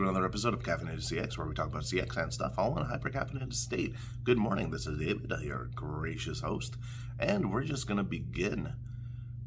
[0.00, 2.82] to another episode of Caffeinated CX, where we talk about CX and stuff, all in
[2.82, 3.94] a hyper-caffeinated state.
[4.24, 6.76] Good morning, this is David, your gracious host,
[7.18, 8.72] and we're just going to begin.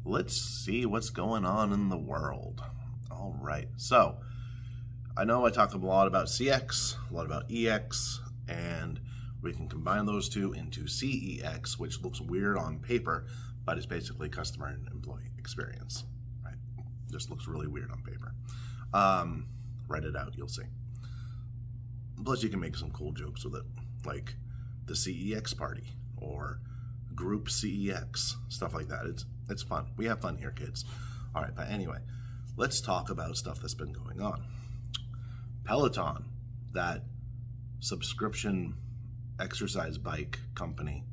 [0.04, 2.62] Let's see what's going on in the world.
[3.10, 4.18] All right, so
[5.16, 9.00] I know I talk a lot about CX, a lot about EX, and
[9.42, 13.26] we can combine those two into CEX, which looks weird on paper,
[13.64, 16.04] but it's basically customer and employee experience.
[16.44, 16.54] Right?
[17.10, 18.34] Just looks really weird on paper.
[18.92, 19.48] Um,
[19.88, 20.64] write it out, you'll see.
[22.24, 23.64] Plus, you can make some cool jokes with it,
[24.04, 24.34] like
[24.86, 25.84] the CEX party
[26.16, 26.60] or
[27.14, 29.06] group CEX, stuff like that.
[29.06, 29.86] It's it's fun.
[29.96, 30.84] We have fun here, kids.
[31.34, 31.98] All right, but anyway,
[32.56, 34.44] let's talk about stuff that's been going on.
[35.64, 36.24] Peloton,
[36.72, 37.02] that
[37.80, 38.74] subscription
[39.40, 41.04] exercise bike company,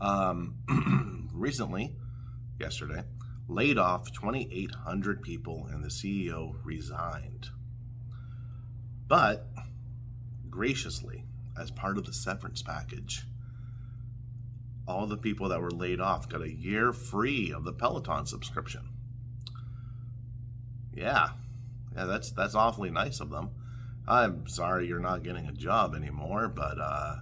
[0.00, 1.94] um, recently,
[2.58, 3.02] yesterday,
[3.48, 7.48] laid off 2,800 people and the CEO resigned.
[9.08, 9.48] But
[10.50, 11.24] graciously,
[11.58, 13.24] as part of the severance package,
[14.86, 18.88] all the people that were laid off got a year free of the Peloton subscription.
[20.94, 21.30] Yeah,
[21.94, 23.50] yeah, that's that's awfully nice of them.
[24.06, 27.16] I'm sorry you're not getting a job anymore, but uh,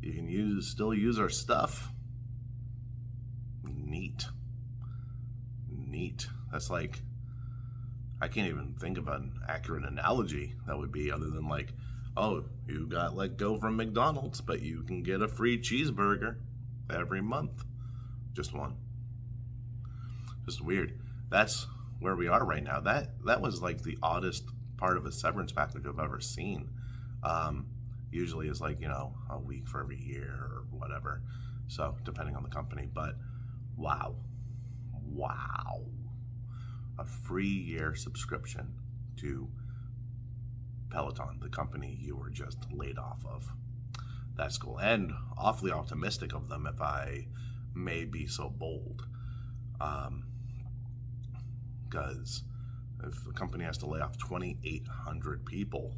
[0.00, 1.92] you can use still use our stuff.
[3.64, 4.26] Neat,
[5.68, 6.28] neat.
[6.52, 7.00] That's like
[8.20, 11.72] I can't even think of an accurate analogy that would be other than like,
[12.16, 16.36] oh, you got let go from McDonald's, but you can get a free cheeseburger
[16.92, 17.64] every month.
[18.34, 18.76] Just one.
[20.44, 21.00] Just weird.
[21.30, 21.66] That's
[21.98, 22.80] where we are right now.
[22.80, 24.44] That that was like the oddest
[24.76, 26.68] part of a severance package I've ever seen.
[27.22, 27.68] Um,
[28.10, 31.22] usually is like, you know, a week for every year or whatever.
[31.68, 32.86] So depending on the company.
[32.92, 33.14] But
[33.76, 34.16] wow.
[35.06, 35.84] Wow
[37.00, 38.74] a free year subscription
[39.16, 39.48] to
[40.90, 43.48] Peloton, the company you were just laid off of.
[44.36, 44.78] That's cool.
[44.78, 47.26] And awfully optimistic of them, if I
[47.74, 49.06] may be so bold.
[49.78, 50.42] Because
[53.02, 55.96] um, if the company has to lay off 2,800 people,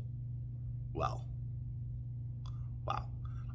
[0.93, 1.27] well,
[2.87, 3.07] wow.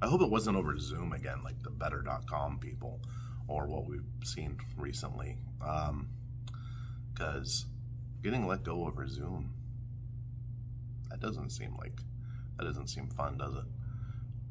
[0.01, 2.99] I hope it wasn't over Zoom again, like the better.com people
[3.47, 5.37] or what we've seen recently.
[5.65, 6.09] Um,
[7.17, 7.65] because
[8.23, 9.51] getting let go over Zoom,
[11.09, 11.99] that doesn't seem like,
[12.57, 13.65] that doesn't seem fun, does it?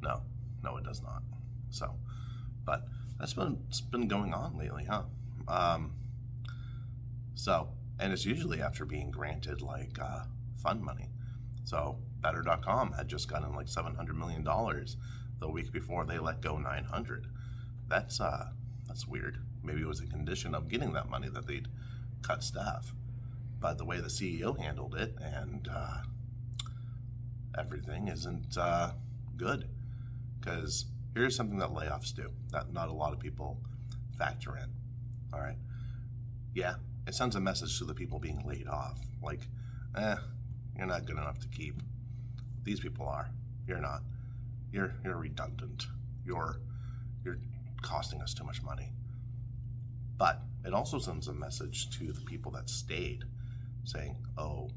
[0.03, 0.23] No,
[0.63, 1.23] no, it does not.
[1.71, 1.95] So,
[2.65, 2.89] but
[3.19, 5.03] that's been, it's been going on lately, huh?
[5.47, 5.93] Um,
[7.35, 7.69] so,
[8.01, 10.25] and it's usually after being granted like uh,
[10.63, 11.09] fund money.
[11.65, 14.43] So, Better.com had just gotten like $700 million
[15.39, 17.27] the week before they let go 900.
[17.89, 18.47] That's, uh,
[18.89, 19.39] that's weird.
[19.63, 21.69] Maybe it was a condition of getting that money that they'd
[22.23, 22.93] cut staff.
[23.61, 26.03] But the way the CEO handled it and uh,
[27.59, 28.91] everything isn't uh,
[29.37, 29.69] good.
[30.39, 33.59] Because here's something that layoffs do that not a lot of people
[34.19, 34.71] factor in.
[35.33, 35.57] All right.
[36.55, 36.75] Yeah,
[37.07, 39.41] it sends a message to the people being laid off like,
[39.97, 40.17] eh,
[40.77, 41.83] you're not good enough to keep.
[42.63, 43.29] These people are.
[43.67, 44.03] You're not.
[44.73, 45.87] You're you're redundant.
[46.25, 46.61] You're
[47.25, 47.39] you're
[47.83, 48.93] costing us too much money.
[50.19, 53.25] But it also sends a message to the people that stayed
[53.85, 54.71] saying, oh,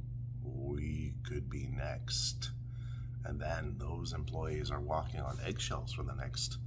[0.44, 2.52] we could be next.
[3.26, 6.58] And then those employees are walking on eggshells for the next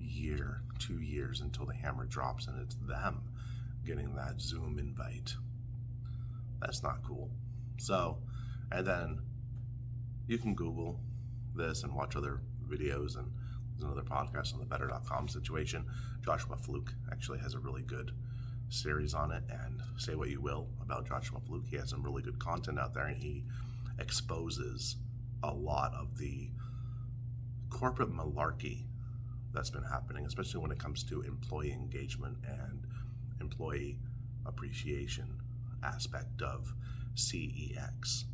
[0.00, 3.22] year, two years until the hammer drops and it's them
[3.84, 5.34] getting that Zoom invite.
[6.60, 7.30] That's not cool.
[7.78, 8.18] So,
[8.72, 9.20] and then
[10.26, 10.98] you can Google
[11.54, 13.30] this and watch other videos and
[13.78, 15.84] there's another podcast on the better.com situation.
[16.24, 18.12] Joshua Fluke actually has a really good
[18.68, 19.44] series on it.
[19.50, 22.94] And say what you will about Joshua Fluke, he has some really good content out
[22.94, 23.44] there and he
[23.98, 24.96] exposes
[25.42, 26.50] a lot of the
[27.70, 28.84] corporate malarkey
[29.52, 32.86] that's been happening, especially when it comes to employee engagement and
[33.40, 33.98] employee
[34.46, 35.26] appreciation
[35.82, 36.72] aspect of
[37.14, 38.24] CEX.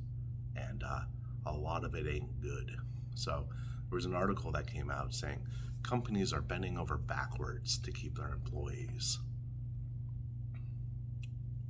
[0.56, 1.00] And uh,
[1.46, 2.76] a lot of it ain't good.
[3.14, 3.46] So
[3.92, 5.38] there was an article that came out saying
[5.82, 9.18] companies are bending over backwards to keep their employees.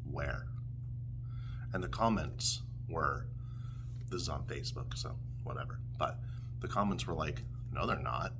[0.08, 0.46] Where?
[1.72, 3.26] And the comments were,
[4.08, 5.80] this is on Facebook, so whatever.
[5.98, 6.20] But
[6.60, 7.42] the comments were like,
[7.72, 8.34] no, they're not.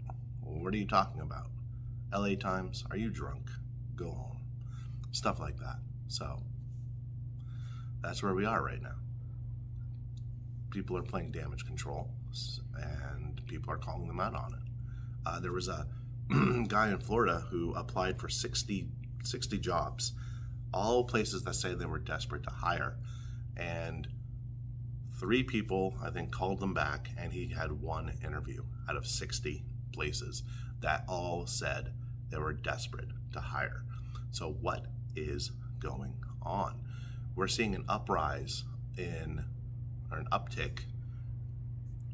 [0.44, 1.48] What are you talking about?
[2.14, 3.50] LA Times, are you drunk?
[3.96, 4.38] Go home.
[5.10, 5.78] Stuff like that.
[6.06, 6.40] So
[8.00, 8.94] that's where we are right now.
[10.72, 12.10] People are playing damage control
[12.74, 14.60] and people are calling them out on it.
[15.26, 15.86] Uh, there was a
[16.66, 18.88] guy in Florida who applied for 60,
[19.22, 20.14] 60 jobs,
[20.72, 22.96] all places that say they were desperate to hire.
[23.56, 24.08] And
[25.20, 29.62] three people, I think, called them back, and he had one interview out of 60
[29.92, 30.42] places
[30.80, 31.92] that all said
[32.30, 33.84] they were desperate to hire.
[34.30, 36.80] So, what is going on?
[37.36, 38.64] We're seeing an uprise
[38.96, 39.44] in,
[40.12, 40.80] or an uptick.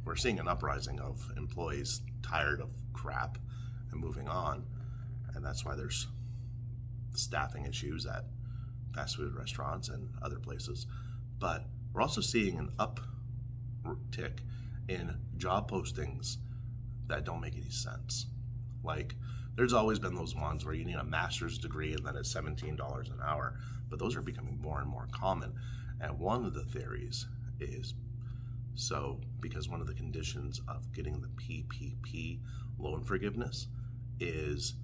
[0.04, 3.36] We're seeing an uprising of employees tired of crap
[3.90, 4.64] and moving on.
[5.34, 6.06] And that's why there's
[7.14, 8.24] staffing issues at
[8.94, 10.86] fast food restaurants and other places.
[11.38, 14.38] But we're also seeing an uptick
[14.88, 16.36] in job postings
[17.08, 18.26] that don't make any sense.
[18.82, 19.14] Like,
[19.56, 22.78] there's always been those ones where you need a master's degree and then it's $17
[23.12, 23.58] an hour,
[23.90, 25.52] but those are becoming more and more common.
[26.00, 27.26] And one of the theories
[27.60, 27.94] is
[28.74, 32.38] so because one of the conditions of getting the PPP
[32.78, 33.66] loan forgiveness
[34.20, 34.74] is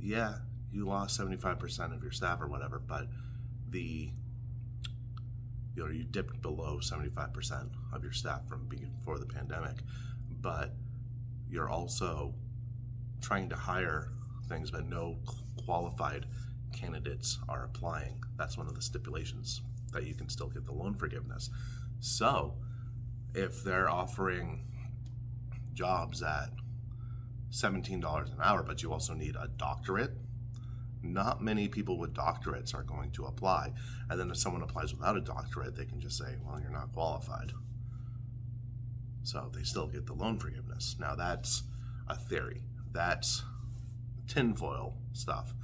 [0.00, 0.34] yeah,
[0.72, 3.06] you lost 75% of your staff or whatever, but
[3.70, 4.10] the
[5.74, 9.76] you know you dipped below 75% of your staff from before the pandemic,
[10.40, 10.74] but
[11.48, 12.34] you're also
[13.20, 14.08] trying to hire
[14.48, 15.16] things but no
[15.64, 16.26] qualified
[16.72, 18.20] candidates are applying.
[18.36, 19.62] That's one of the stipulations
[19.92, 21.50] that you can still get the loan forgiveness.
[22.00, 22.54] So,
[23.34, 24.66] if they're offering
[25.74, 26.50] jobs at
[27.50, 30.12] $17 an hour, but you also need a doctorate
[31.02, 33.72] not many people with doctorates are going to apply.
[34.08, 36.92] And then if someone applies without a doctorate, they can just say, well, you're not
[36.92, 37.52] qualified.
[39.24, 40.96] So they still get the loan forgiveness.
[40.98, 41.64] Now that's
[42.08, 42.62] a theory.
[42.92, 43.42] That's
[44.28, 45.54] tinfoil stuff,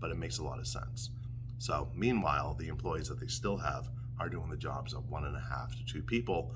[0.00, 1.10] but it makes a lot of sense.
[1.58, 3.88] So meanwhile, the employees that they still have
[4.20, 6.54] are doing the jobs of one and a half to two people.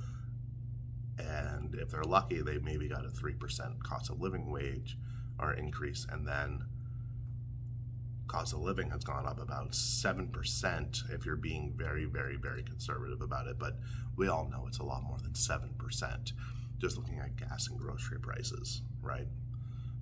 [1.19, 4.96] And if they're lucky, they maybe got a 3% cost of living wage
[5.38, 6.06] or increase.
[6.10, 6.64] And then
[8.28, 13.20] cost of living has gone up about 7% if you're being very, very, very conservative
[13.20, 13.58] about it.
[13.58, 13.78] But
[14.16, 16.32] we all know it's a lot more than 7%,
[16.78, 19.26] just looking at gas and grocery prices, right?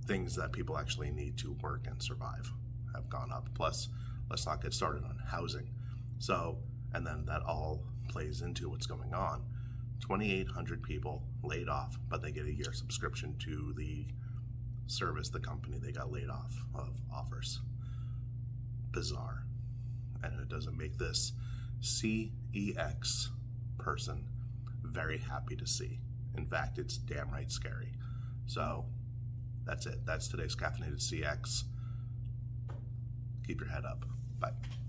[0.07, 2.51] Things that people actually need to work and survive
[2.95, 3.49] have gone up.
[3.55, 3.89] Plus,
[4.31, 5.69] let's not get started on housing.
[6.19, 6.59] So,
[6.95, 9.45] and then that all plays into what's going on.
[10.01, 14.07] 2,800 people laid off, but they get a year subscription to the
[14.87, 17.61] service, the company they got laid off of offers
[18.93, 19.45] bizarre.
[20.23, 21.33] And it doesn't make this
[21.81, 23.29] CEX
[23.79, 24.27] person
[24.83, 25.99] very happy to see.
[26.37, 27.93] In fact, it's damn right scary.
[28.47, 28.85] So
[29.65, 30.05] that's it.
[30.05, 31.65] That's today's Caffeinated CX.
[33.47, 34.05] Keep your head up.
[34.41, 34.80] Bye.